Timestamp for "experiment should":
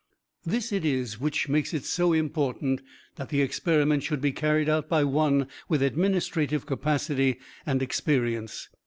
3.43-4.19